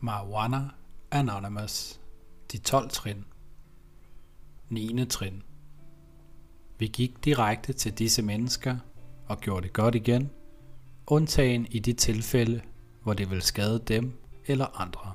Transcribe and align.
Marijuana 0.00 0.70
Anonymous 1.10 2.00
De 2.52 2.58
12 2.58 2.90
trin 2.90 3.24
9. 4.68 5.04
trin 5.04 5.42
Vi 6.78 6.86
gik 6.86 7.24
direkte 7.24 7.72
til 7.72 7.92
disse 7.92 8.22
mennesker 8.22 8.76
og 9.26 9.40
gjorde 9.40 9.62
det 9.62 9.72
godt 9.72 9.94
igen, 9.94 10.30
undtagen 11.06 11.66
i 11.70 11.78
de 11.78 11.92
tilfælde, 11.92 12.60
hvor 13.02 13.14
det 13.14 13.30
vil 13.30 13.42
skade 13.42 13.78
dem 13.78 14.12
eller 14.46 14.80
andre. 14.80 15.12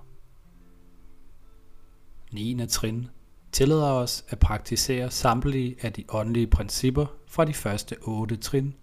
9. 2.31 2.67
trin 2.69 3.07
tillader 3.51 3.91
os 3.91 4.25
at 4.29 4.39
praktisere 4.39 5.11
samtlige 5.11 5.75
af 5.81 5.93
de 5.93 6.03
åndelige 6.09 6.47
principper 6.47 7.05
fra 7.27 7.45
de 7.45 7.53
første 7.53 7.95
8 8.01 8.35
trin 8.35 8.73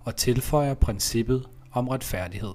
og 0.00 0.16
tilføjer 0.16 0.74
princippet 0.74 1.48
om 1.72 1.88
retfærdighed. 1.88 2.54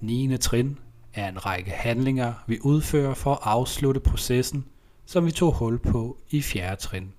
9. 0.00 0.36
trin 0.36 0.78
er 1.14 1.28
en 1.28 1.46
række 1.46 1.70
handlinger, 1.70 2.32
vi 2.46 2.58
udfører 2.62 3.14
for 3.14 3.32
at 3.32 3.38
afslutte 3.42 4.00
processen, 4.00 4.64
som 5.06 5.26
vi 5.26 5.30
tog 5.30 5.52
hul 5.54 5.78
på 5.78 6.18
i 6.30 6.42
fjerde 6.42 6.80
trin. 6.80 7.12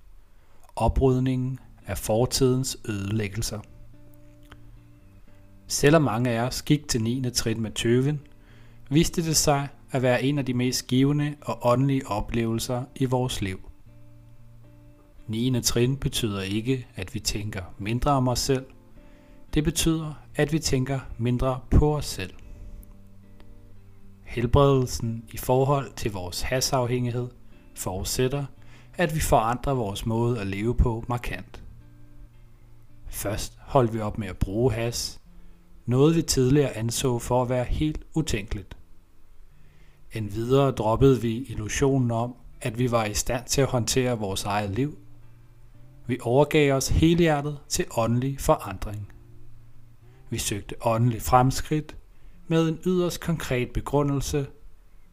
Oprydningen 0.76 1.60
af 1.88 1.98
fortidens 1.98 2.78
ødelæggelser. 2.86 3.60
Selvom 5.68 6.02
mange 6.02 6.30
af 6.30 6.42
os 6.42 6.62
gik 6.62 6.88
til 6.88 7.02
9. 7.04 7.30
trin 7.34 7.62
med 7.62 7.72
tøven, 7.72 8.22
viste 8.90 9.24
det 9.24 9.36
sig 9.36 9.68
at 9.92 10.02
være 10.02 10.24
en 10.24 10.40
af 10.40 10.46
de 10.46 10.54
mest 10.54 10.88
givende 10.88 11.36
og 11.42 11.60
åndelige 11.62 12.08
oplevelser 12.08 12.84
i 12.96 13.06
vores 13.06 13.42
liv. 13.42 13.70
9. 15.28 15.62
trin 15.62 15.98
betyder 15.98 16.42
ikke, 16.42 16.88
at 16.96 17.14
vi 17.14 17.20
tænker 17.20 17.62
mindre 17.78 18.12
om 18.12 18.28
os 18.28 18.40
selv. 18.40 18.66
Det 19.54 19.64
betyder, 19.64 20.14
at 20.36 20.54
vi 20.54 20.60
tænker 20.60 21.00
mindre 21.18 21.60
på 21.72 21.98
os 21.98 22.06
selv. 22.06 22.34
Helbredelsen 24.36 25.24
i 25.32 25.38
forhold 25.38 25.94
til 25.94 26.12
vores 26.12 26.42
hasafhængighed 26.42 27.28
forudsætter, 27.76 28.46
at 28.94 29.16
vi 29.16 29.20
forandrer 29.20 29.74
vores 29.74 30.06
måde 30.06 30.40
at 30.40 30.48
leve 30.48 30.76
på 30.76 31.04
markant. 31.08 31.64
Først 33.08 33.58
holdt 33.62 33.94
vi 33.94 34.00
op 34.00 34.18
med 34.18 34.28
at 34.28 34.38
bruge 34.38 34.74
has, 34.74 35.22
noget 35.86 36.16
vi 36.16 36.22
tidligere 36.22 36.78
anså 36.78 37.20
for 37.20 37.42
at 37.42 37.50
være 37.50 37.64
helt 37.64 38.04
utænkeligt. 38.14 38.78
En 40.14 40.34
videre 40.34 40.72
droppede 40.72 41.22
vi 41.22 41.44
illusionen 41.44 42.12
om, 42.12 42.36
at 42.62 42.80
vi 42.80 42.92
var 42.92 43.06
i 43.06 43.14
stand 43.14 43.46
til 43.46 43.62
at 43.62 43.68
håndtere 43.68 44.20
vores 44.20 44.44
eget 44.44 44.70
liv. 44.70 44.98
Vi 46.08 46.18
overgav 46.22 46.74
os 46.74 46.88
helhjertet 46.88 47.60
til 47.70 47.86
åndelig 47.98 48.40
forandring. 48.40 49.12
Vi 50.30 50.38
søgte 50.38 50.76
åndelig 50.82 51.22
fremskridt 51.22 51.96
med 52.48 52.68
en 52.70 52.80
yderst 52.86 53.22
konkret 53.22 53.72
begrundelse 53.72 54.48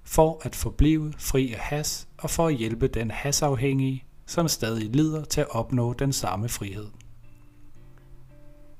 for 0.05 0.41
at 0.42 0.56
forblive 0.56 1.12
fri 1.19 1.52
af 1.52 1.58
has 1.58 2.08
og 2.19 2.30
for 2.30 2.47
at 2.47 2.55
hjælpe 2.55 2.89
den 2.89 3.11
hasafhængige, 3.11 4.05
som 4.27 4.48
stadig 4.48 4.91
lider 4.91 5.24
til 5.24 5.41
at 5.41 5.50
opnå 5.50 5.92
den 5.92 6.12
samme 6.12 6.48
frihed. 6.48 6.86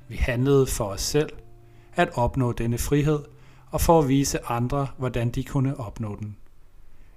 Vi 0.09 0.17
handlede 0.17 0.67
for 0.67 0.85
os 0.85 1.01
selv 1.01 1.31
at 1.95 2.11
opnå 2.15 2.53
denne 2.53 2.79
frihed 2.79 3.25
og 3.71 3.81
for 3.81 3.99
at 3.99 4.09
vise 4.09 4.45
andre, 4.45 4.89
hvordan 4.99 5.31
de 5.31 5.45
kunne 5.45 5.81
opnå 5.81 6.17
den. 6.17 6.37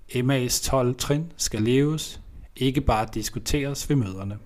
MA's 0.09 0.63
12 0.63 0.95
trin 0.95 1.31
skal 1.37 1.61
leves, 1.61 2.21
ikke 2.55 2.81
bare 2.81 3.07
diskuteres 3.13 3.89
ved 3.89 3.95
møderne. 3.95 4.37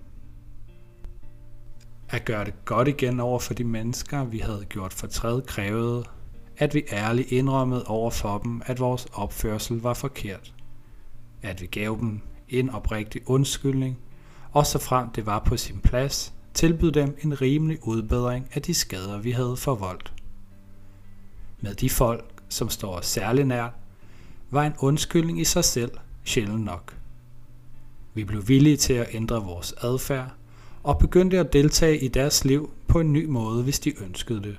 At 2.10 2.26
gøre 2.26 2.46
det 2.46 2.66
godt 2.66 2.88
igen 2.88 3.20
over 3.20 3.40
for 3.40 3.54
de 3.54 3.64
mennesker, 3.64 4.24
vi 4.26 4.40
havde 4.40 4.66
gjort 4.70 4.94
fortræd, 4.94 5.42
krævede, 5.42 6.04
at 6.60 6.74
vi 6.74 6.84
ærligt 6.92 7.32
indrømmede 7.32 7.84
over 7.86 8.10
for 8.10 8.38
dem, 8.38 8.62
at 8.66 8.80
vores 8.80 9.08
opførsel 9.14 9.82
var 9.82 9.94
forkert. 9.94 10.54
At 11.42 11.62
vi 11.62 11.66
gav 11.66 11.98
dem 12.00 12.22
en 12.50 12.70
oprigtig 12.70 13.22
undskyldning, 13.26 13.98
og 14.52 14.66
så 14.66 14.80
frem 14.80 15.10
det 15.10 15.26
var 15.26 15.40
på 15.40 15.58
sin 15.58 15.80
plads, 15.80 16.34
tilbød 16.54 16.92
dem 16.92 17.18
en 17.24 17.42
rimelig 17.42 17.88
udbedring 17.88 18.48
af 18.54 18.62
de 18.62 18.74
skader, 18.74 19.18
vi 19.18 19.32
havde 19.32 19.58
forvoldt. 19.58 20.14
Med 21.62 21.76
de 21.76 21.90
folk, 21.90 22.26
som 22.50 22.70
står 22.70 22.96
os 22.96 23.06
særlig 23.06 23.46
nær, 23.46 23.70
var 24.50 24.64
en 24.64 24.74
undskyldning 24.80 25.42
i 25.42 25.44
sig 25.44 25.64
selv 25.64 25.92
sjældent 26.24 26.66
nok. 26.66 26.98
Vi 28.14 28.24
blev 28.24 28.48
villige 28.48 28.78
til 28.78 28.94
at 28.94 29.08
ændre 29.12 29.44
vores 29.44 29.74
adfærd 29.82 30.32
og 30.84 30.98
begyndte 30.98 31.40
at 31.40 31.54
deltage 31.54 32.00
i 32.00 32.08
deres 32.08 32.46
liv 32.46 32.70
på 32.88 33.00
en 33.00 33.14
ny 33.14 33.26
måde, 33.26 33.64
hvis 33.64 33.80
de 33.80 34.04
ønskede 34.04 34.44
det. 34.44 34.58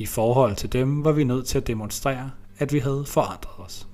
I 0.00 0.06
forhold 0.06 0.56
til 0.56 0.72
dem 0.72 1.04
var 1.04 1.12
vi 1.12 1.24
nødt 1.24 1.46
til 1.46 1.58
at 1.58 1.66
demonstrere, 1.66 2.30
at 2.58 2.72
vi 2.72 2.78
havde 2.78 3.04
forandret 3.06 3.54
os. 3.58 3.88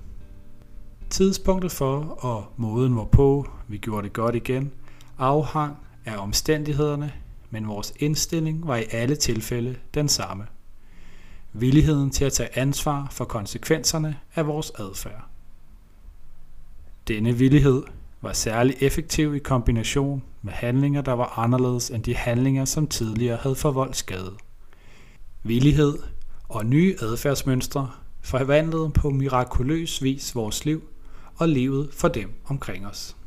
Tidspunktet 1.09 1.71
for 1.71 1.97
og 2.19 2.45
måden 2.57 2.93
hvorpå 2.93 3.47
vi 3.67 3.77
gjorde 3.77 4.03
det 4.03 4.13
godt 4.13 4.35
igen, 4.35 4.71
afhang 5.17 5.77
af 6.05 6.17
omstændighederne, 6.17 7.13
men 7.49 7.67
vores 7.67 7.93
indstilling 7.99 8.67
var 8.67 8.75
i 8.75 8.83
alle 8.91 9.15
tilfælde 9.15 9.75
den 9.93 10.09
samme. 10.09 10.45
Villigheden 11.53 12.09
til 12.09 12.25
at 12.25 12.33
tage 12.33 12.57
ansvar 12.57 13.07
for 13.11 13.25
konsekvenserne 13.25 14.17
af 14.35 14.47
vores 14.47 14.71
adfærd. 14.79 15.25
Denne 17.07 17.33
villighed 17.33 17.83
var 18.21 18.33
særlig 18.33 18.75
effektiv 18.79 19.35
i 19.35 19.39
kombination 19.39 20.23
med 20.41 20.53
handlinger, 20.53 21.01
der 21.01 21.13
var 21.13 21.39
anderledes 21.39 21.89
end 21.89 22.03
de 22.03 22.15
handlinger, 22.15 22.65
som 22.65 22.87
tidligere 22.87 23.37
havde 23.37 23.55
forvoldt 23.55 23.95
skade. 23.95 24.31
Villighed 25.43 25.97
og 26.49 26.65
nye 26.65 26.95
adfærdsmønstre 27.01 27.91
forvandlede 28.21 28.89
på 28.89 29.09
mirakuløs 29.09 30.03
vis 30.03 30.35
vores 30.35 30.65
liv 30.65 30.83
og 31.35 31.49
livet 31.49 31.89
for 31.93 32.07
dem 32.07 32.33
omkring 32.45 32.87
os. 32.87 33.17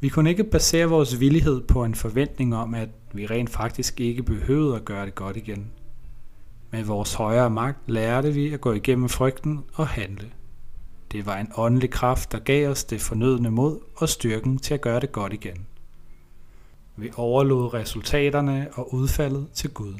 Vi 0.00 0.08
kunne 0.08 0.30
ikke 0.30 0.44
basere 0.44 0.86
vores 0.86 1.20
villighed 1.20 1.60
på 1.60 1.84
en 1.84 1.94
forventning 1.94 2.56
om, 2.56 2.74
at 2.74 2.88
vi 3.12 3.26
rent 3.26 3.50
faktisk 3.50 4.00
ikke 4.00 4.22
behøvede 4.22 4.76
at 4.76 4.84
gøre 4.84 5.06
det 5.06 5.14
godt 5.14 5.36
igen. 5.36 5.70
Med 6.70 6.84
vores 6.84 7.14
højere 7.14 7.50
magt 7.50 7.90
lærte 7.90 8.32
vi 8.32 8.52
at 8.52 8.60
gå 8.60 8.72
igennem 8.72 9.08
frygten 9.08 9.64
og 9.74 9.88
handle. 9.88 10.30
Det 11.12 11.26
var 11.26 11.36
en 11.36 11.52
åndelig 11.56 11.90
kraft, 11.90 12.32
der 12.32 12.38
gav 12.38 12.70
os 12.70 12.84
det 12.84 13.00
fornødne 13.00 13.50
mod 13.50 13.80
og 13.96 14.08
styrken 14.08 14.58
til 14.58 14.74
at 14.74 14.80
gøre 14.80 15.00
det 15.00 15.12
godt 15.12 15.32
igen. 15.32 15.66
Vi 16.98 17.10
overlod 17.16 17.74
resultaterne 17.74 18.68
og 18.74 18.94
udfaldet 18.94 19.46
til 19.52 19.70
Gud. 19.70 19.94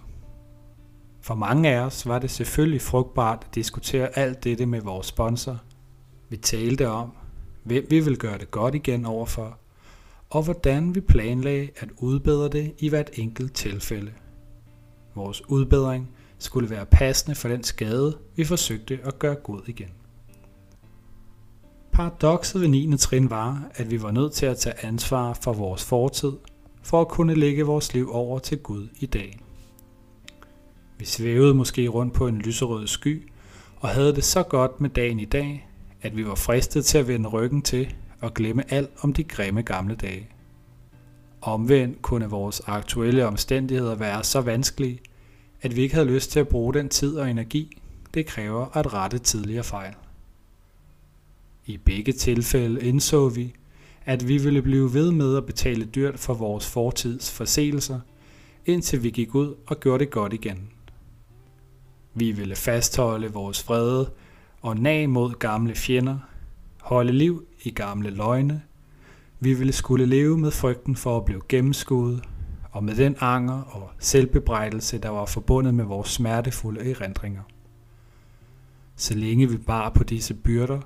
For 1.21 1.35
mange 1.35 1.69
af 1.69 1.81
os 1.81 2.07
var 2.07 2.19
det 2.19 2.31
selvfølgelig 2.31 2.81
frugtbart 2.81 3.45
at 3.49 3.55
diskutere 3.55 4.19
alt 4.19 4.45
dette 4.45 4.67
med 4.67 4.81
vores 4.81 5.07
sponsor. 5.07 5.59
Vi 6.29 6.37
talte 6.37 6.89
om, 6.89 7.13
hvem 7.65 7.87
vi 7.91 8.01
vil 8.01 8.19
gøre 8.19 8.39
det 8.39 8.51
godt 8.51 8.75
igen 8.75 9.05
overfor, 9.07 9.59
og 10.31 10.43
hvordan 10.43 10.95
vi 10.95 11.01
planlagde 11.01 11.69
at 11.77 11.89
udbedre 11.99 12.49
det 12.49 12.75
i 12.79 12.89
hvert 12.89 13.11
enkelt 13.13 13.55
tilfælde. 13.55 14.13
Vores 15.15 15.49
udbedring 15.49 16.11
skulle 16.39 16.71
være 16.71 16.87
passende 16.87 17.35
for 17.35 17.49
den 17.49 17.63
skade, 17.63 18.19
vi 18.37 18.45
forsøgte 18.45 18.99
at 19.05 19.19
gøre 19.19 19.35
god 19.35 19.61
igen. 19.67 19.91
Paradokset 21.93 22.61
ved 22.61 22.69
9. 22.69 22.97
trin 22.97 23.31
var, 23.31 23.71
at 23.75 23.91
vi 23.91 24.03
var 24.03 24.11
nødt 24.11 24.33
til 24.33 24.47
at 24.47 24.57
tage 24.57 24.85
ansvar 24.85 25.39
for 25.43 25.53
vores 25.53 25.85
fortid, 25.85 26.33
for 26.89 27.01
at 27.01 27.09
kunne 27.09 27.35
lægge 27.35 27.63
vores 27.63 27.95
liv 27.95 28.11
over 28.13 28.39
til 28.39 28.59
Gud 28.59 28.89
i 29.01 29.07
dag. 29.07 29.39
Vi 30.99 31.05
svævede 31.05 31.55
måske 31.55 31.89
rundt 31.89 32.15
på 32.15 32.27
en 32.27 32.39
lyserød 32.39 32.87
sky, 32.87 33.31
og 33.77 33.89
havde 33.89 34.15
det 34.15 34.25
så 34.25 34.43
godt 34.43 34.81
med 34.81 34.91
dagen 34.91 35.21
i 35.21 35.25
dag, 35.25 35.69
at 36.03 36.17
vi 36.17 36.27
var 36.27 36.35
fristet 36.35 36.85
til 36.85 36.99
at 36.99 37.09
vende 37.09 37.29
ryggen 37.29 37.63
til 37.63 37.95
og 38.21 38.35
glemme 38.35 38.73
alt 38.73 38.91
om 39.01 39.13
de 39.13 39.25
grimme 39.25 39.63
gamle 39.63 39.95
dage. 39.95 40.29
Omvendt 41.41 42.03
kunne 42.03 42.27
vores 42.27 42.63
aktuelle 42.67 43.27
omstændigheder 43.27 43.95
være 43.95 44.25
så 44.25 44.41
vanskelige, 44.41 45.01
at 45.63 45.77
vi 45.77 45.83
ikke 45.83 45.95
havde 45.95 46.09
lyst 46.09 46.31
til 46.31 46.41
at 46.41 46.49
bruge 46.49 46.75
den 46.75 46.89
tid 46.89 47.17
og 47.17 47.31
energi, 47.31 47.79
det 48.15 48.27
kræver 48.27 48.77
at 48.77 48.93
rette 48.95 49.19
tidligere 49.19 49.65
fejl. 49.65 49.95
I 51.67 51.77
begge 51.77 52.13
tilfælde 52.13 52.83
indså 52.83 53.29
vi, 53.29 53.55
at 54.09 54.29
vi 54.29 54.39
ville 54.39 54.63
blive 54.63 54.95
ved 54.95 55.11
med 55.13 55.37
at 55.37 55.47
betale 55.47 55.85
dyrt 55.85 56.19
for 56.19 56.35
vores 56.35 56.67
fortids 56.67 57.31
forseelser, 57.31 58.01
indtil 58.67 59.03
vi 59.03 59.11
gik 59.11 59.35
ud 59.35 59.55
og 59.67 59.81
gjorde 59.81 60.05
det 60.05 60.11
godt 60.11 60.33
igen. 60.33 60.69
Vi 62.15 62.31
ville 62.31 62.57
fastholde 62.57 63.33
vores 63.33 63.69
vrede 63.69 64.11
og 64.63 64.77
nag 64.77 65.11
mod 65.11 65.33
gamle 65.33 65.75
fjender, 65.75 66.19
holde 66.81 67.13
liv 67.13 67.47
i 67.63 67.71
gamle 67.71 68.11
løgne. 68.11 68.63
Vi 69.41 69.55
ville 69.55 69.73
skulle 69.73 70.07
leve 70.07 70.39
med 70.39 70.51
frygten 70.51 70.97
for 70.97 71.17
at 71.17 71.25
blive 71.25 71.41
gennemskuet, 71.49 72.23
og 72.71 72.85
med 72.85 72.95
den 72.95 73.17
anger 73.21 73.63
og 73.63 73.91
selvbebrejdelse, 73.99 74.99
der 74.99 75.09
var 75.09 75.27
forbundet 75.27 75.75
med 75.75 75.85
vores 75.85 76.09
smertefulde 76.09 76.91
erindringer. 76.91 77.43
Så 78.97 79.15
længe 79.15 79.51
vi 79.51 79.57
bar 79.57 79.91
på 79.91 80.05
disse 80.05 80.35
byrder, 80.35 80.81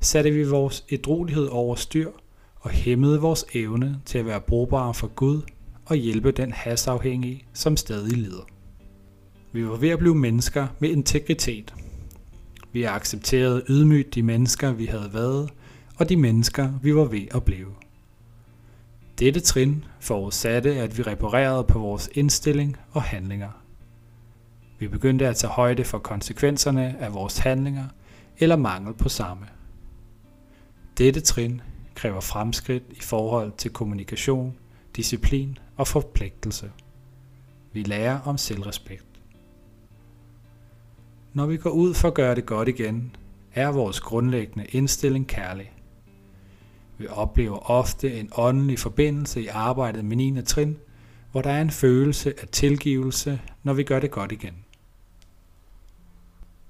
satte 0.00 0.30
vi 0.30 0.48
vores 0.48 0.84
edrolighed 0.88 1.46
over 1.46 1.74
styr 1.74 2.10
og 2.60 2.70
hæmmede 2.70 3.20
vores 3.20 3.44
evne 3.54 4.00
til 4.04 4.18
at 4.18 4.26
være 4.26 4.40
brugbare 4.40 4.94
for 4.94 5.06
Gud 5.06 5.42
og 5.86 5.96
hjælpe 5.96 6.30
den 6.30 6.52
hasafhængige, 6.52 7.44
som 7.52 7.76
stadig 7.76 8.12
lider. 8.12 8.46
Vi 9.52 9.68
var 9.68 9.76
ved 9.76 9.88
at 9.88 9.98
blive 9.98 10.14
mennesker 10.14 10.66
med 10.78 10.90
integritet. 10.90 11.74
Vi 12.72 12.84
accepterede 12.84 13.62
ydmygt 13.68 14.14
de 14.14 14.22
mennesker, 14.22 14.72
vi 14.72 14.86
havde 14.86 15.10
været, 15.12 15.50
og 15.96 16.08
de 16.08 16.16
mennesker, 16.16 16.72
vi 16.82 16.94
var 16.94 17.04
ved 17.04 17.26
at 17.30 17.44
blive. 17.44 17.68
Dette 19.18 19.40
trin 19.40 19.84
forudsatte, 20.00 20.74
at 20.74 20.98
vi 20.98 21.02
reparerede 21.02 21.64
på 21.64 21.78
vores 21.78 22.10
indstilling 22.14 22.76
og 22.90 23.02
handlinger. 23.02 23.50
Vi 24.78 24.88
begyndte 24.88 25.28
at 25.28 25.36
tage 25.36 25.50
højde 25.50 25.84
for 25.84 25.98
konsekvenserne 25.98 26.96
af 27.00 27.14
vores 27.14 27.38
handlinger 27.38 27.84
eller 28.38 28.56
mangel 28.56 28.94
på 28.94 29.08
samme. 29.08 29.46
Dette 30.98 31.20
trin 31.20 31.60
kræver 31.98 32.20
fremskridt 32.20 32.82
i 32.90 33.00
forhold 33.00 33.52
til 33.58 33.70
kommunikation, 33.70 34.58
disciplin 34.96 35.58
og 35.76 35.88
forpligtelse. 35.88 36.70
Vi 37.72 37.82
lærer 37.82 38.20
om 38.20 38.38
selvrespekt. 38.38 39.04
Når 41.32 41.46
vi 41.46 41.56
går 41.56 41.70
ud 41.70 41.94
for 41.94 42.08
at 42.08 42.14
gøre 42.14 42.34
det 42.34 42.46
godt 42.46 42.68
igen, 42.68 43.16
er 43.54 43.68
vores 43.68 44.00
grundlæggende 44.00 44.66
indstilling 44.66 45.26
kærlig. 45.26 45.72
Vi 46.98 47.06
oplever 47.06 47.70
ofte 47.70 48.20
en 48.20 48.30
åndelig 48.36 48.78
forbindelse 48.78 49.42
i 49.42 49.46
arbejdet 49.46 50.04
med 50.04 50.16
9. 50.16 50.42
trin, 50.42 50.76
hvor 51.32 51.42
der 51.42 51.50
er 51.50 51.62
en 51.62 51.70
følelse 51.70 52.34
af 52.40 52.48
tilgivelse, 52.48 53.40
når 53.62 53.72
vi 53.72 53.82
gør 53.82 54.00
det 54.00 54.10
godt 54.10 54.32
igen. 54.32 54.54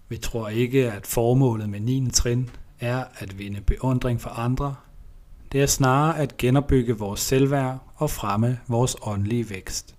Vi 0.09 0.17
tror 0.17 0.49
ikke, 0.49 0.93
at 0.93 1.07
formålet 1.07 1.69
med 1.69 1.81
9. 1.81 2.11
trin 2.13 2.51
er 2.81 3.05
at 3.19 3.39
vinde 3.39 3.61
beundring 3.61 4.21
for 4.21 4.31
andre. 4.31 4.75
Det 5.53 5.63
er 5.63 5.67
snarere 5.67 6.19
at 6.19 6.37
genopbygge 6.37 6.99
vores 6.99 7.21
selvværd 7.21 7.79
og 7.95 8.11
fremme 8.11 8.59
vores 8.69 8.97
åndelige 9.03 9.51
vækst. 9.51 9.95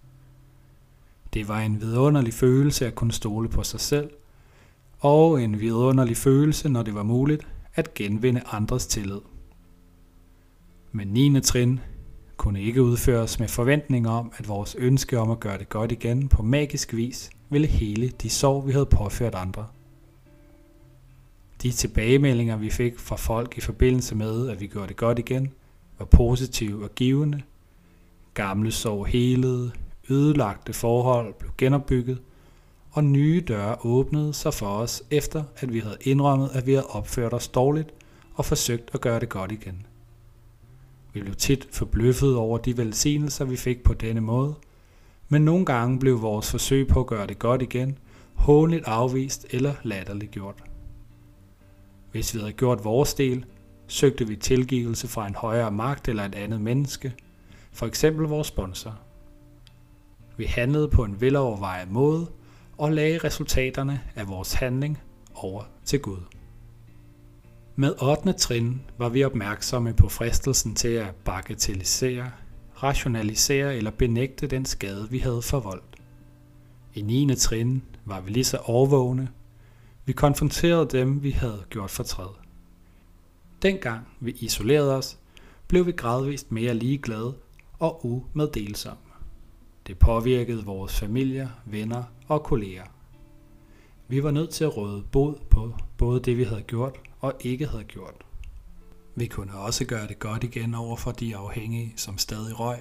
Det 1.34 1.48
var 1.48 1.60
en 1.60 1.82
vidunderlig 1.82 2.34
følelse 2.34 2.88
at 2.88 2.96
kunne 2.96 3.12
stole 3.12 3.50
på 3.50 3.64
sig 3.64 3.80
selv, 3.80 4.10
og 5.00 5.44
en 5.44 5.60
vidunderlig 5.60 6.18
følelse, 6.18 6.70
når 6.70 6.84
det 6.84 6.96
var 6.96 7.04
muligt, 7.04 7.48
at 7.76 7.94
genvinde 7.94 8.42
andres 8.52 8.88
tillid. 8.88 9.22
Men 10.92 11.08
9. 11.08 11.42
trin 11.42 11.80
kunne 12.38 12.62
ikke 12.62 12.84
udføres 12.84 13.40
med 13.40 13.48
forventning 13.48 14.10
om, 14.10 14.32
at 14.38 14.48
vores 14.48 14.76
ønske 14.76 15.20
om 15.20 15.32
at 15.32 15.40
gøre 15.40 15.58
det 15.58 15.70
godt 15.70 15.92
igen 15.92 16.28
på 16.28 16.44
magisk 16.44 16.94
vis 16.94 17.30
ville 17.50 17.68
hele 17.68 18.10
de 18.10 18.30
sår, 18.30 18.62
vi 18.62 18.72
havde 18.72 18.86
påført 18.86 19.36
andre. 19.36 19.66
De 21.62 21.72
tilbagemeldinger, 21.72 22.58
vi 22.58 22.70
fik 22.70 23.00
fra 23.00 23.16
folk 23.16 23.58
i 23.58 23.62
forbindelse 23.62 24.16
med, 24.16 24.50
at 24.50 24.62
vi 24.62 24.68
gjorde 24.68 24.88
det 24.88 24.98
godt 24.98 25.20
igen, 25.20 25.54
var 25.98 26.06
positive 26.06 26.84
og 26.84 26.96
givende. 26.96 27.42
Gamle 28.34 28.72
sår 28.72 29.06
helede, 29.06 29.72
ødelagte 30.10 30.74
forhold 30.74 31.34
blev 31.34 31.52
genopbygget, 31.58 32.22
og 32.92 33.04
nye 33.04 33.44
døre 33.48 33.76
åbnede 33.86 34.34
sig 34.34 34.54
for 34.54 34.68
os 34.68 35.04
efter, 35.12 35.44
at 35.58 35.74
vi 35.74 35.80
havde 35.80 35.98
indrømmet, 36.02 36.50
at 36.54 36.66
vi 36.68 36.74
havde 36.74 36.88
opført 36.88 37.34
os 37.34 37.48
dårligt 37.48 37.90
og 38.34 38.46
forsøgt 38.46 38.90
at 38.94 39.02
gøre 39.02 39.20
det 39.20 39.30
godt 39.30 39.52
igen. 39.52 39.86
Vi 41.14 41.22
blev 41.22 41.36
tit 41.36 41.68
forbløffet 41.72 42.36
over 42.36 42.58
de 42.58 42.78
velsignelser, 42.78 43.46
vi 43.46 43.56
fik 43.56 43.84
på 43.84 43.94
denne 43.94 44.22
måde, 44.22 44.56
men 45.30 45.42
nogle 45.42 45.66
gange 45.66 46.00
blev 46.00 46.22
vores 46.22 46.52
forsøg 46.52 46.88
på 46.88 47.00
at 47.00 47.08
gøre 47.08 47.28
det 47.28 47.40
godt 47.40 47.62
igen 47.62 47.98
hånligt 48.34 48.84
afvist 48.86 49.46
eller 49.52 49.74
latterliggjort. 49.84 50.69
Hvis 52.12 52.34
vi 52.34 52.40
havde 52.40 52.54
gjort 52.54 52.84
vores 52.84 53.14
del, 53.14 53.46
søgte 53.88 54.28
vi 54.28 54.36
tilgivelse 54.36 55.08
fra 55.08 55.28
en 55.28 55.36
højere 55.36 55.72
magt 55.72 56.08
eller 56.08 56.26
et 56.26 56.36
andet 56.36 56.62
menneske, 56.62 57.14
for 57.72 57.86
eksempel 57.86 58.28
vores 58.28 58.48
sponsor. 58.48 59.00
Vi 60.38 60.46
handlede 60.46 60.88
på 60.88 61.04
en 61.04 61.22
velovervejet 61.22 61.92
måde 61.92 62.28
og 62.78 62.92
lagde 62.92 63.18
resultaterne 63.18 64.02
af 64.16 64.28
vores 64.28 64.54
handling 64.54 65.02
over 65.36 65.64
til 65.86 66.00
Gud. 66.00 66.20
Med 67.76 67.96
8. 68.02 68.34
trin 68.34 68.82
var 68.98 69.10
vi 69.10 69.24
opmærksomme 69.24 69.94
på 69.94 70.10
fristelsen 70.10 70.76
til 70.76 70.88
at 70.88 71.16
bagatellisere, 71.16 72.32
rationalisere 72.84 73.76
eller 73.76 73.92
benægte 73.92 74.48
den 74.48 74.66
skade, 74.66 75.08
vi 75.10 75.20
havde 75.20 75.42
forvoldt. 75.42 75.96
I 76.94 77.02
9. 77.02 77.36
trin 77.36 77.84
var 78.06 78.22
vi 78.22 78.32
lige 78.32 78.44
så 78.44 78.58
overvågne. 78.58 79.30
Vi 80.10 80.14
konfronterede 80.14 80.98
dem, 80.98 81.24
vi 81.24 81.32
havde 81.32 81.64
gjort 81.70 81.92
fortræd. 81.92 82.28
Dengang 83.62 84.08
vi 84.20 84.32
isolerede 84.32 84.96
os, 84.96 85.20
blev 85.68 85.86
vi 85.86 85.92
gradvist 85.92 86.52
mere 86.52 86.74
ligeglade 86.74 87.36
og 87.80 88.06
umeddelsomme. 88.06 89.04
Det 89.88 89.98
påvirkede 89.98 90.66
vores 90.66 91.00
familier, 91.00 91.50
venner 91.66 92.04
og 92.28 92.44
kolleger. 92.44 92.84
Vi 94.08 94.24
var 94.24 94.32
nødt 94.32 94.50
til 94.50 94.64
at 94.64 94.78
råde 94.78 95.04
bod 95.12 95.36
på 95.50 95.74
både 95.98 96.20
det, 96.20 96.38
vi 96.38 96.44
havde 96.44 96.62
gjort 96.62 97.00
og 97.20 97.34
ikke 97.40 97.68
havde 97.68 97.84
gjort. 97.84 98.26
Vi 99.16 99.26
kunne 99.26 99.54
også 99.54 99.86
gøre 99.86 100.08
det 100.08 100.20
godt 100.20 100.44
igen 100.44 100.76
over 100.76 100.96
for 100.96 101.12
de 101.12 101.36
afhængige, 101.36 101.94
som 101.96 102.18
stadig 102.18 102.60
røg. 102.60 102.80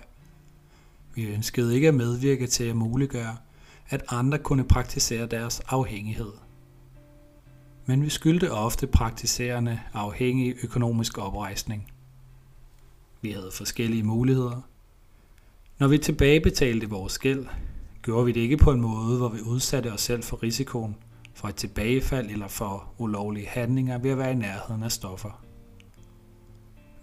Vi 1.15 1.25
ønskede 1.25 1.75
ikke 1.75 1.89
at 1.89 1.95
medvirke 1.95 2.47
til 2.47 2.65
at 2.65 2.77
muliggøre, 2.77 3.37
at 3.89 4.05
andre 4.09 4.39
kunne 4.39 4.65
praktisere 4.65 5.27
deres 5.27 5.61
afhængighed. 5.61 6.33
Men 7.89 8.03
vi 8.03 8.09
skyldte 8.09 8.53
ofte 8.53 8.87
praktiserende 8.87 9.81
afhængig 9.93 10.55
økonomisk 10.63 11.19
oprejsning. 11.19 11.93
Vi 13.21 13.31
havde 13.31 13.51
forskellige 13.53 14.03
muligheder. 14.03 14.61
Når 15.79 15.89
vi 15.89 15.99
tilbagebetalte 15.99 16.91
vores 16.91 17.19
gæld, 17.19 17.47
gjorde 18.03 18.27
vi 18.27 18.33
det 18.33 18.41
ikke 18.41 18.57
på 18.57 18.73
en 18.73 18.81
måde, 18.81 19.19
hvor 19.19 19.29
vi 19.29 19.41
udsatte 19.41 19.93
os 19.93 20.01
selv 20.01 20.23
for 20.23 20.43
risikoen 20.43 20.97
for 21.35 21.49
et 21.49 21.55
tilbagefald 21.55 22.31
eller 22.31 22.49
for 22.49 22.93
ulovlige 22.99 23.49
handlinger 23.49 23.99
ved 23.99 24.11
at 24.11 24.19
være 24.19 24.33
i 24.33 24.35
nærheden 24.35 24.83
af 24.83 24.93
stoffer. 24.93 25.45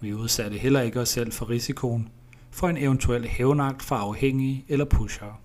Vi 0.00 0.14
udsatte 0.14 0.58
heller 0.58 0.80
ikke 0.80 1.00
os 1.00 1.08
selv 1.08 1.32
for 1.32 1.50
risikoen 1.50 2.08
for 2.50 2.68
en 2.68 2.76
eventuel 2.76 3.28
hævnagt 3.28 3.82
fra 3.82 4.00
afhængige 4.00 4.64
eller 4.68 4.84
pushere. 4.84 5.36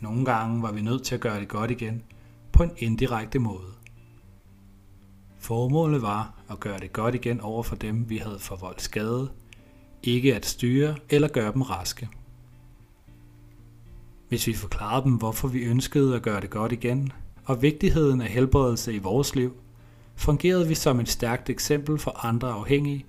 Nogle 0.00 0.24
gange 0.24 0.62
var 0.62 0.72
vi 0.72 0.80
nødt 0.80 1.02
til 1.02 1.14
at 1.14 1.20
gøre 1.20 1.40
det 1.40 1.48
godt 1.48 1.70
igen 1.70 2.02
på 2.58 2.64
en 2.64 2.72
indirekte 2.78 3.38
måde. 3.38 3.72
Formålet 5.38 6.02
var 6.02 6.34
at 6.50 6.60
gøre 6.60 6.78
det 6.78 6.92
godt 6.92 7.14
igen 7.14 7.40
over 7.40 7.62
for 7.62 7.76
dem, 7.76 8.10
vi 8.10 8.16
havde 8.16 8.38
forvoldt 8.38 8.82
skade, 8.82 9.30
ikke 10.02 10.34
at 10.34 10.46
styre 10.46 10.96
eller 11.10 11.28
gøre 11.28 11.52
dem 11.52 11.62
raske. 11.62 12.08
Hvis 14.28 14.46
vi 14.46 14.54
forklarede 14.54 15.04
dem, 15.04 15.12
hvorfor 15.12 15.48
vi 15.48 15.58
ønskede 15.58 16.16
at 16.16 16.22
gøre 16.22 16.40
det 16.40 16.50
godt 16.50 16.72
igen, 16.72 17.12
og 17.44 17.62
vigtigheden 17.62 18.20
af 18.20 18.28
helbredelse 18.28 18.94
i 18.94 18.98
vores 18.98 19.34
liv, 19.34 19.52
fungerede 20.16 20.68
vi 20.68 20.74
som 20.74 21.00
et 21.00 21.08
stærkt 21.08 21.50
eksempel 21.50 21.98
for 21.98 22.24
andre 22.24 22.48
afhængige, 22.48 23.06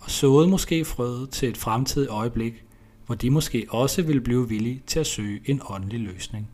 og 0.00 0.10
såede 0.10 0.48
måske 0.48 0.84
frøet 0.84 1.30
til 1.30 1.48
et 1.48 1.56
fremtidigt 1.56 2.10
øjeblik, 2.10 2.64
hvor 3.06 3.14
de 3.14 3.30
måske 3.30 3.66
også 3.70 4.02
ville 4.02 4.20
blive 4.20 4.48
villige 4.48 4.82
til 4.86 5.00
at 5.00 5.06
søge 5.06 5.40
en 5.44 5.60
åndelig 5.68 6.00
løsning. 6.00 6.53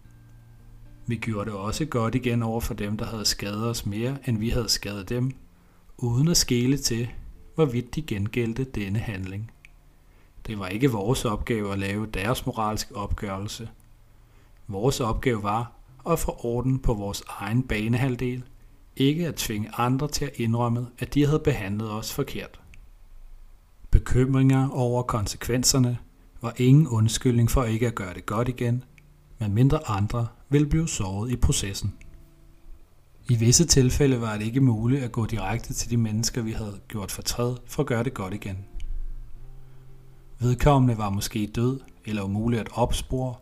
Vi 1.11 1.17
gjorde 1.17 1.51
det 1.51 1.59
også 1.59 1.85
godt 1.85 2.15
igen 2.15 2.43
over 2.43 2.61
for 2.61 2.75
dem, 2.75 2.97
der 2.97 3.05
havde 3.05 3.25
skadet 3.25 3.67
os 3.67 3.87
mere, 3.87 4.19
end 4.27 4.39
vi 4.39 4.49
havde 4.49 4.69
skadet 4.69 5.09
dem, 5.09 5.31
uden 5.99 6.29
at 6.29 6.37
skele 6.37 6.77
til, 6.77 7.09
hvorvidt 7.55 7.95
de 7.95 8.03
gengældte 8.03 8.65
denne 8.65 8.99
handling. 8.99 9.51
Det 10.47 10.59
var 10.59 10.67
ikke 10.67 10.91
vores 10.91 11.25
opgave 11.25 11.73
at 11.73 11.79
lave 11.79 12.07
deres 12.07 12.47
moralske 12.47 12.97
opgørelse– 12.97 13.69
Vores 14.71 15.01
opgave 15.01 15.43
var 15.43 15.73
at 16.11 16.19
få 16.19 16.37
orden 16.39 16.79
på 16.79 16.95
vores 16.95 17.23
egen 17.29 17.63
banehalvdel, 17.63 18.43
ikke 18.97 19.27
at 19.27 19.35
tvinge 19.35 19.71
andre 19.77 20.09
til 20.09 20.25
at 20.25 20.33
indrømme, 20.35 20.87
at 20.99 21.15
de 21.15 21.27
havde 21.27 21.39
behandlet 21.39 21.91
os 21.91 22.13
forkert. 22.13 22.61
Bekymringer 23.91 24.69
over 24.71 25.03
konsekvenserne 25.03 25.99
var 26.41 26.55
ingen 26.57 26.89
undskyldning 26.89 27.51
for 27.51 27.65
ikke 27.65 27.87
at 27.87 27.95
gøre 27.95 28.15
det 28.15 28.27
godt 28.27 28.49
igen, 28.49 28.85
medmindre 29.39 29.89
andre 29.89 30.27
ville 30.51 30.67
blive 30.67 30.89
såret 30.89 31.31
i 31.31 31.37
processen. 31.37 31.95
I 33.29 33.37
visse 33.37 33.67
tilfælde 33.67 34.21
var 34.21 34.37
det 34.37 34.45
ikke 34.45 34.61
muligt 34.61 35.05
at 35.05 35.13
gå 35.13 35.27
direkte 35.27 35.75
til 35.75 35.91
de 35.91 35.97
mennesker, 35.97 36.43
vi 36.43 36.53
havde 36.53 36.81
gjort 36.89 37.11
fortræd 37.11 37.57
for 37.67 37.83
at 37.83 37.87
gøre 37.87 38.05
det 38.05 38.15
godt 38.15 38.35
igen. 38.35 38.59
Vedkommende 40.39 40.99
var 40.99 41.11
måske 41.11 41.47
død 41.55 41.81
eller 42.05 42.23
umulig 42.23 42.61
at 42.61 42.69
opspore, 42.73 43.35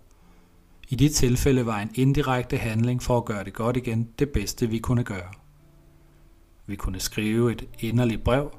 i 0.90 0.94
de 0.94 1.08
tilfælde 1.08 1.66
var 1.66 1.80
en 1.80 1.90
indirekte 1.94 2.56
handling 2.56 3.02
for 3.02 3.16
at 3.16 3.24
gøre 3.24 3.44
det 3.44 3.52
godt 3.54 3.76
igen 3.76 4.08
det 4.18 4.30
bedste, 4.30 4.68
vi 4.68 4.78
kunne 4.78 5.04
gøre. 5.04 5.32
Vi 6.66 6.76
kunne 6.76 7.00
skrive 7.00 7.52
et 7.52 7.68
inderligt 7.78 8.24
brev, 8.24 8.50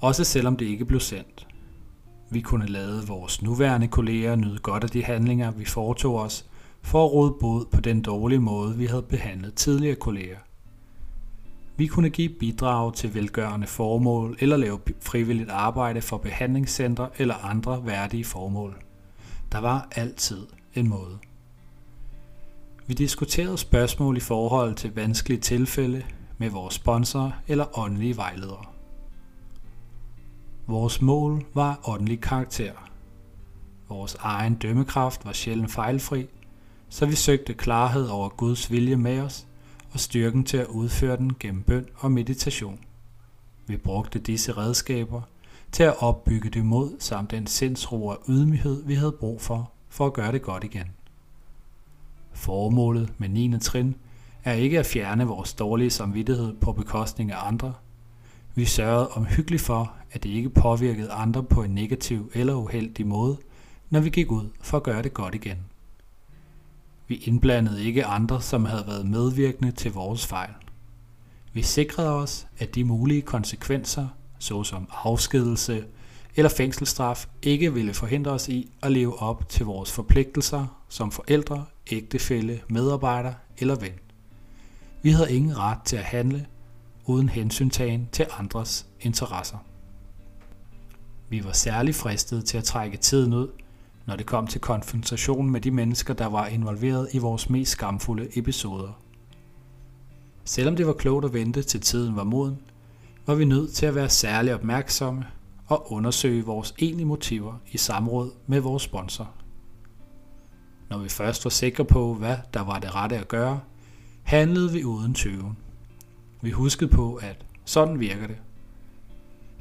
også 0.00 0.24
selvom 0.24 0.56
det 0.56 0.66
ikke 0.66 0.84
blev 0.84 1.00
sendt. 1.00 1.46
Vi 2.30 2.40
kunne 2.40 2.66
lade 2.66 3.06
vores 3.06 3.42
nuværende 3.42 3.88
kolleger 3.88 4.36
nyde 4.36 4.58
godt 4.58 4.84
af 4.84 4.90
de 4.90 5.04
handlinger, 5.04 5.50
vi 5.50 5.64
foretog 5.64 6.16
os, 6.16 6.46
for 6.84 7.04
at 7.04 7.12
råde 7.12 7.34
bod 7.40 7.64
på 7.64 7.80
den 7.80 8.02
dårlige 8.02 8.40
måde, 8.40 8.76
vi 8.76 8.86
havde 8.86 9.02
behandlet 9.02 9.54
tidligere 9.54 9.94
kolleger. 9.94 10.38
Vi 11.76 11.86
kunne 11.86 12.10
give 12.10 12.28
bidrag 12.40 12.94
til 12.94 13.14
velgørende 13.14 13.66
formål 13.66 14.36
eller 14.40 14.56
lave 14.56 14.80
frivilligt 15.00 15.50
arbejde 15.50 16.02
for 16.02 16.16
behandlingscentre 16.16 17.08
eller 17.18 17.34
andre 17.34 17.86
værdige 17.86 18.24
formål. 18.24 18.82
Der 19.52 19.58
var 19.58 19.88
altid 19.96 20.46
en 20.74 20.88
måde. 20.88 21.18
Vi 22.86 22.94
diskuterede 22.94 23.58
spørgsmål 23.58 24.16
i 24.16 24.20
forhold 24.20 24.74
til 24.74 24.94
vanskelige 24.94 25.40
tilfælde 25.40 26.02
med 26.38 26.50
vores 26.50 26.74
sponsorer 26.74 27.30
eller 27.48 27.78
åndelige 27.78 28.16
vejledere. 28.16 28.64
Vores 30.66 31.02
mål 31.02 31.44
var 31.54 31.80
åndelig 31.84 32.20
karakter. 32.20 32.72
Vores 33.88 34.14
egen 34.14 34.54
dømmekraft 34.54 35.24
var 35.24 35.32
sjældent 35.32 35.70
fejlfri, 35.70 36.26
så 36.88 37.06
vi 37.06 37.14
søgte 37.14 37.54
klarhed 37.54 38.08
over 38.08 38.28
Guds 38.28 38.70
vilje 38.70 38.96
med 38.96 39.20
os 39.20 39.46
og 39.92 40.00
styrken 40.00 40.44
til 40.44 40.56
at 40.56 40.66
udføre 40.66 41.16
den 41.16 41.32
gennem 41.40 41.62
bøn 41.62 41.86
og 41.96 42.12
meditation. 42.12 42.78
Vi 43.66 43.76
brugte 43.76 44.18
disse 44.18 44.52
redskaber 44.52 45.22
til 45.72 45.82
at 45.82 46.02
opbygge 46.02 46.50
det 46.50 46.64
mod 46.64 46.96
samt 46.98 47.30
den 47.30 47.46
sindsro 47.46 48.06
og 48.06 48.22
ydmyghed, 48.28 48.84
vi 48.84 48.94
havde 48.94 49.12
brug 49.12 49.40
for, 49.40 49.70
for 49.88 50.06
at 50.06 50.12
gøre 50.12 50.32
det 50.32 50.42
godt 50.42 50.64
igen. 50.64 50.86
Formålet 52.32 53.12
med 53.18 53.28
9. 53.28 53.58
trin 53.60 53.96
er 54.44 54.52
ikke 54.52 54.78
at 54.78 54.86
fjerne 54.86 55.24
vores 55.24 55.52
dårlige 55.52 55.90
samvittighed 55.90 56.54
på 56.60 56.72
bekostning 56.72 57.32
af 57.32 57.46
andre. 57.46 57.74
Vi 58.54 58.64
sørgede 58.64 59.08
omhyggeligt 59.08 59.62
for, 59.62 59.92
at 60.12 60.22
det 60.22 60.30
ikke 60.30 60.50
påvirkede 60.50 61.12
andre 61.12 61.42
på 61.42 61.62
en 61.62 61.70
negativ 61.70 62.30
eller 62.34 62.54
uheldig 62.54 63.06
måde, 63.06 63.36
når 63.90 64.00
vi 64.00 64.10
gik 64.10 64.30
ud 64.30 64.48
for 64.60 64.76
at 64.76 64.82
gøre 64.82 65.02
det 65.02 65.14
godt 65.14 65.34
igen. 65.34 65.58
Vi 67.08 67.14
indblandede 67.14 67.84
ikke 67.84 68.04
andre, 68.04 68.42
som 68.42 68.64
havde 68.64 68.84
været 68.86 69.06
medvirkende 69.06 69.72
til 69.72 69.92
vores 69.92 70.26
fejl. 70.26 70.50
Vi 71.52 71.62
sikrede 71.62 72.14
os, 72.14 72.46
at 72.58 72.74
de 72.74 72.84
mulige 72.84 73.22
konsekvenser, 73.22 74.08
såsom 74.38 74.88
afskedelse 75.04 75.84
eller 76.36 76.48
fængselsstraf, 76.48 77.26
ikke 77.42 77.74
ville 77.74 77.94
forhindre 77.94 78.30
os 78.30 78.48
i 78.48 78.70
at 78.82 78.92
leve 78.92 79.22
op 79.22 79.48
til 79.48 79.66
vores 79.66 79.92
forpligtelser 79.92 80.84
som 80.88 81.10
forældre, 81.10 81.64
ægtefælle, 81.90 82.60
medarbejder 82.68 83.32
eller 83.58 83.74
ven. 83.74 83.92
Vi 85.02 85.10
havde 85.10 85.32
ingen 85.32 85.58
ret 85.58 85.78
til 85.84 85.96
at 85.96 86.04
handle 86.04 86.46
uden 87.06 87.28
hensyntagen 87.28 88.08
til 88.12 88.26
andres 88.38 88.86
interesser. 89.00 89.58
Vi 91.28 91.44
var 91.44 91.52
særlig 91.52 91.94
fristet 91.94 92.44
til 92.44 92.58
at 92.58 92.64
trække 92.64 92.96
tiden 92.96 93.32
ud, 93.32 93.48
når 94.06 94.16
det 94.16 94.26
kom 94.26 94.46
til 94.46 94.60
konfrontation 94.60 95.50
med 95.50 95.60
de 95.60 95.70
mennesker, 95.70 96.14
der 96.14 96.26
var 96.26 96.46
involveret 96.46 97.08
i 97.12 97.18
vores 97.18 97.50
mest 97.50 97.72
skamfulde 97.72 98.38
episoder. 98.38 99.00
Selvom 100.44 100.76
det 100.76 100.86
var 100.86 100.92
klogt 100.92 101.24
at 101.24 101.32
vente 101.32 101.62
til 101.62 101.80
tiden 101.80 102.16
var 102.16 102.24
moden, 102.24 102.58
var 103.26 103.34
vi 103.34 103.44
nødt 103.44 103.72
til 103.72 103.86
at 103.86 103.94
være 103.94 104.08
særlig 104.08 104.54
opmærksomme 104.54 105.26
og 105.66 105.92
undersøge 105.92 106.44
vores 106.44 106.74
egentlige 106.78 107.06
motiver 107.06 107.54
i 107.72 107.78
samråd 107.78 108.30
med 108.46 108.60
vores 108.60 108.82
sponsor. 108.82 109.30
Når 110.90 110.98
vi 110.98 111.08
først 111.08 111.44
var 111.44 111.50
sikre 111.50 111.84
på, 111.84 112.14
hvad 112.14 112.36
der 112.54 112.60
var 112.60 112.78
det 112.78 112.94
rette 112.94 113.16
at 113.16 113.28
gøre, 113.28 113.60
handlede 114.22 114.72
vi 114.72 114.84
uden 114.84 115.14
tøven. 115.14 115.56
Vi 116.42 116.50
huskede 116.50 116.90
på, 116.90 117.14
at 117.14 117.44
sådan 117.64 118.00
virker 118.00 118.26
det. 118.26 118.36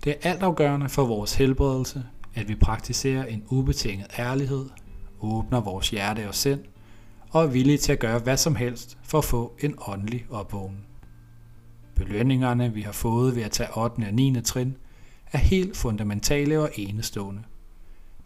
Det 0.04 0.12
er 0.12 0.30
altafgørende 0.32 0.90
for 0.90 1.06
vores 1.06 1.36
helbredelse, 1.36 2.04
at 2.36 2.48
vi 2.48 2.56
praktiserer 2.56 3.26
en 3.26 3.44
ubetinget 3.50 4.08
ærlighed, 4.20 4.70
åbner 5.22 5.62
vores 5.62 5.90
hjerte 5.90 6.28
og 6.28 6.36
sind, 6.36 6.60
og 7.30 7.44
er 7.44 7.48
villige 7.48 7.78
til 7.78 7.92
at 7.92 8.00
gøre 8.00 8.20
hvad 8.20 8.38
som 8.38 8.56
helst 8.56 8.98
for 9.04 9.18
at 9.18 9.26
få 9.26 9.56
en 9.60 9.76
åndelig 9.88 10.26
opvågning. 10.30 10.86
Belønningerne, 11.96 12.74
vi 12.74 12.82
har 12.82 12.92
fået 12.92 13.36
ved 13.36 13.44
at 13.44 13.52
tage 13.52 13.78
8. 13.78 14.06
og 14.08 14.14
9. 14.14 14.42
trin, 14.42 14.78
er 15.32 15.38
helt 15.38 15.78
fundamentale 15.78 16.60
og 16.60 16.70
enestående. 16.76 17.44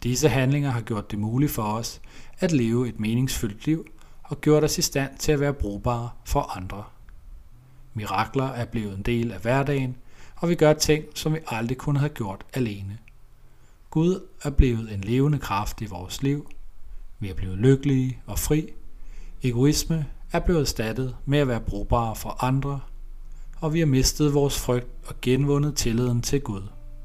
Disse 0.02 0.28
handlinger 0.28 0.70
har 0.70 0.80
gjort 0.80 1.10
det 1.10 1.18
muligt 1.18 1.52
for 1.52 1.62
os 1.62 2.00
at 2.38 2.52
leve 2.52 2.88
et 2.88 3.00
meningsfyldt 3.00 3.66
liv 3.66 3.86
og 4.22 4.40
gjort 4.40 4.64
os 4.64 4.78
i 4.78 4.82
stand 4.82 5.18
til 5.18 5.32
at 5.32 5.40
være 5.40 5.54
brugbare 5.54 6.10
for 6.24 6.56
andre. 6.56 6.84
Mirakler 7.94 8.48
er 8.48 8.64
blevet 8.64 8.96
en 8.96 9.02
del 9.02 9.32
af 9.32 9.40
hverdagen, 9.40 9.96
og 10.36 10.48
vi 10.48 10.54
gør 10.54 10.72
ting, 10.72 11.04
som 11.14 11.34
vi 11.34 11.38
aldrig 11.46 11.78
kunne 11.78 11.98
have 11.98 12.08
gjort 12.08 12.44
alene. 12.54 12.98
Gud 13.90 14.20
er 14.42 14.50
blevet 14.50 14.94
en 14.94 15.00
levende 15.00 15.38
kraft 15.38 15.80
i 15.80 15.86
vores 15.86 16.22
liv. 16.22 16.50
Vi 17.18 17.28
er 17.28 17.34
blevet 17.34 17.58
lykkelige 17.58 18.18
og 18.26 18.38
fri. 18.38 18.68
Egoisme 19.42 20.06
er 20.32 20.40
blevet 20.40 20.60
erstattet 20.60 21.16
med 21.24 21.38
at 21.38 21.48
være 21.48 21.60
brugbare 21.60 22.16
for 22.16 22.44
andre, 22.44 22.80
og 23.60 23.72
vi 23.74 23.78
har 23.78 23.86
mistet 23.86 24.34
vores 24.34 24.58
frygt 24.58 24.88
og 25.06 25.14
genvundet 25.22 25.76
tilliden 25.76 26.22
til 26.22 26.40
Gud, 26.40 26.62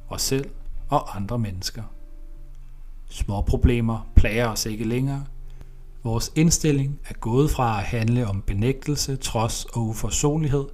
os 0.10 0.22
selv 0.22 0.50
og 0.90 1.16
andre 1.16 1.40
mennesker. 1.40 1.84
Små 3.10 3.42
problemer 3.42 4.08
plager 4.16 4.48
os 4.48 4.66
ikke 4.66 4.84
længere. 4.84 5.26
Vores 6.04 6.32
indstilling 6.36 7.00
er 7.10 7.14
gået 7.14 7.52
fra 7.52 7.80
at 7.80 7.86
handle 7.86 8.28
om 8.28 8.42
benægtelse, 8.42 9.16
trods 9.16 9.66
og 9.66 9.82
uforsonlighed, 9.82 10.66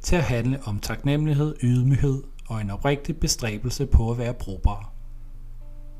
til 0.00 0.16
at 0.16 0.24
handle 0.24 0.60
om 0.64 0.80
taknemmelighed, 0.80 1.54
ydmyghed 1.62 2.22
og 2.48 2.60
en 2.60 2.70
oprigtig 2.70 3.16
bestræbelse 3.16 3.86
på 3.86 4.10
at 4.10 4.18
være 4.18 4.34
brugbare. 4.34 4.91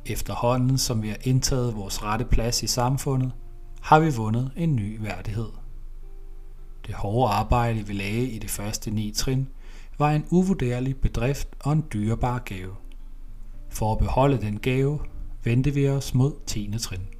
Efterhånden 0.06 0.78
som 0.78 1.02
vi 1.02 1.08
har 1.08 1.16
indtaget 1.22 1.76
vores 1.76 2.02
rette 2.02 2.24
plads 2.24 2.62
i 2.62 2.66
samfundet, 2.66 3.32
har 3.80 4.00
vi 4.00 4.14
vundet 4.16 4.50
en 4.56 4.76
ny 4.76 5.00
værdighed. 5.00 5.48
Det 6.86 6.94
hårde 6.94 7.32
arbejde, 7.32 7.86
vi 7.86 7.92
lagde 7.92 8.30
i 8.30 8.38
de 8.38 8.48
første 8.48 8.90
ni 8.90 9.12
trin, 9.16 9.48
var 9.98 10.10
en 10.10 10.24
uvurderlig 10.30 10.96
bedrift 10.96 11.48
og 11.60 11.72
en 11.72 11.84
dyrebar 11.92 12.38
gave. 12.38 12.74
For 13.68 13.92
at 13.92 13.98
beholde 13.98 14.40
den 14.40 14.58
gave, 14.58 14.98
vendte 15.44 15.74
vi 15.74 15.88
os 15.88 16.14
mod 16.14 16.32
10. 16.46 16.74
trin. 16.80 17.11